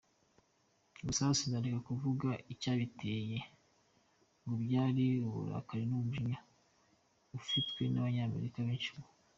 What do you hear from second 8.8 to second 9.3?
ubu.